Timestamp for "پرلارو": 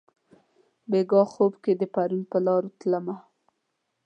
2.29-2.69